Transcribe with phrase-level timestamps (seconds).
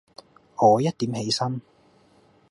[0.57, 1.61] 我一點起身